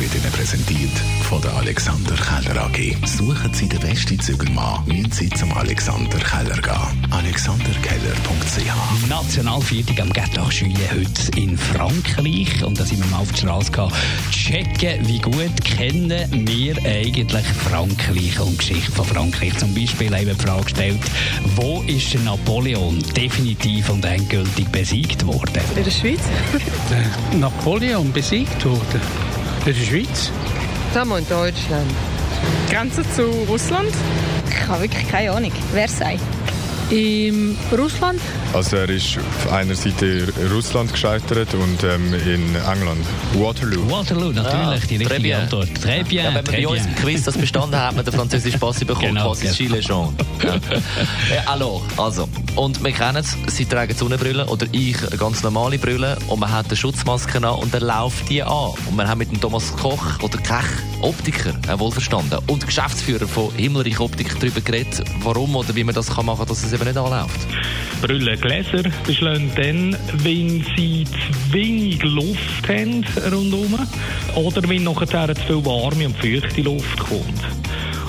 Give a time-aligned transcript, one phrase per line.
[0.00, 2.96] wird Ihnen präsentiert von der Alexander Keller AG.
[3.06, 7.12] Suchen Sie den besten Zügelmann, müssen Sie zum Alexander Keller gehen.
[7.12, 12.62] AlexanderKeller.ch Nationalviertung am Gärtlach Schüle heute in Frankreich.
[12.62, 13.92] Und da sind wir mal auf die Straße gegangen.
[14.30, 19.56] Checken, wie gut kennen wir eigentlich Frankreich und die Geschichte von Frankreich.
[19.56, 21.00] Zum Beispiel haben wir die Frage gestellt,
[21.54, 25.60] wo ist der Napoleon definitiv und endgültig besiegt worden?
[25.74, 26.20] In der Schweiz?
[27.38, 29.00] Napoleon besiegt wurde.
[29.66, 30.30] Das ist die Schweiz.
[30.92, 31.90] Wir in Deutschland.
[32.70, 33.90] Grenze zu Russland?
[34.48, 35.50] Ich habe wirklich keine Ahnung.
[35.72, 36.20] Wer sei?
[36.90, 38.20] In Russland?
[38.52, 43.04] Also er ist auf einer Seite Russland gescheitert und ähm, in England.
[43.34, 43.90] Waterloo.
[43.90, 44.54] Waterloo, natürlich,
[44.84, 45.40] Ah, die richtige bien.
[45.40, 45.68] Antwort.
[45.84, 48.14] Très bien, Ja, wenn man bei uns im Quiz das bestanden hat, hat man den
[48.14, 49.54] französischen Pass bekommen, Genau, quasi genau.
[49.56, 50.16] Chile schon.
[50.44, 50.54] Ja.
[51.34, 55.78] ja, alors, also, und wir kennen es, sie tragen Sonnenbrille oder ich eine ganz normale
[55.78, 58.70] Brille und man hat eine Schutzmaske an und er läuft die an.
[58.88, 60.64] Und wir haben mit dem Thomas Koch oder Kech,
[61.02, 66.14] Optiker, äh, wohlverstanden, und Geschäftsführer von Himmelreich Optik darüber geredet, warum oder wie man das
[66.14, 67.46] kann machen, dass es eben nicht anläuft.
[68.02, 73.78] Brillengläser beschlagen dann, wenn sie zu wenig Luft haben rundherum
[74.34, 77.40] oder wenn nachher zu viel warme und feuchte Luft kommt.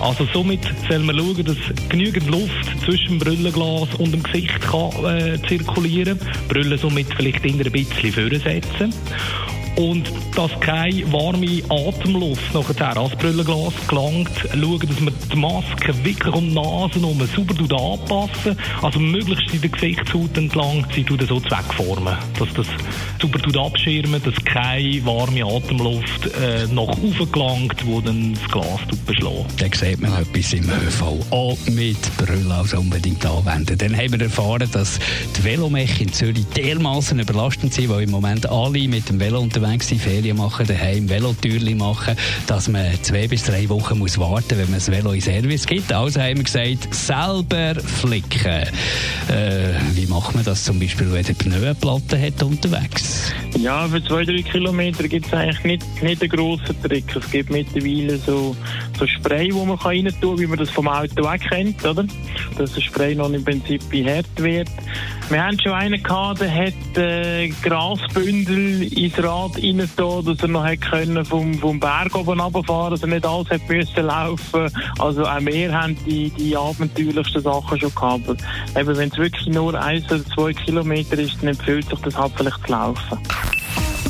[0.00, 1.56] Also somit soll man schauen, dass
[1.88, 7.44] genügend Luft zwischen dem Brillenglas und dem Gesicht kann, äh, zirkulieren Die Brille somit vielleicht
[7.44, 8.94] eher ein bisschen vorsetzen.
[9.76, 16.34] Und dass keine warme Atemluft nachher ans Brillenglas gelangt, schauen, dass man die Maske wirklich
[16.34, 22.16] um die Nase herum sauber anpassen Also möglichst in der Gesichtshaut entlang, sie so zweckformen.
[22.38, 22.66] Dass das
[23.20, 29.60] sauber abschirmen, dass keine warme Atemluft äh, nach oben gelangt, wo dann das Glas beschlägt.
[29.60, 31.02] Dann sieht man etwas im ÖV.
[31.30, 33.78] Auch mit Brille also unbedingt anwenden.
[33.78, 34.98] Dann haben wir erfahren, dass
[35.36, 39.59] die Velomech in Zürich dermaßen überlastend sind, weil im Moment alle mit dem Velo unterwegs
[39.80, 42.16] sind, Ferien machen, daheim Velotürli machen,
[42.46, 45.92] dass man zwei bis drei Wochen muss warten, wenn man das Velo in Service gibt.
[45.92, 48.66] Also haben wir gesagt, selber flicken.
[49.28, 53.32] Äh, wie macht man das zum Beispiel, wenn der Pneuenplatte hat unterwegs?
[53.58, 57.04] Ja, für zwei, drei Kilometer gibt es eigentlich nicht, nicht einen grossen Trick.
[57.14, 58.56] Es gibt mittlerweile so,
[58.98, 62.04] so Spray, wo man rein tun kann, wie man das vom Auto weg kennt, oder?
[62.56, 64.68] Dass das Spray noch im Prinzip hart wird.
[65.30, 70.48] Wir haben schon einen gehabt, der hat äh, Grasbündel ins Rad rein tun, dass er
[70.48, 74.68] noch können vom, vom Berg oben runterfahren, dass er nicht alles müssen laufen.
[74.98, 78.42] Also auch wir haben die, die abenteuerlichsten Sachen schon gehabt.
[78.76, 82.32] Eben, wenn es wirklich nur eins oder zwei Kilometer ist, dann empfiehlt sich das halt
[82.36, 83.18] vielleicht zu laufen.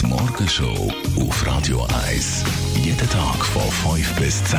[0.00, 2.44] Die Morgenshow auf Radio 1.
[2.82, 4.58] Jeden Tag von 5 bis 10.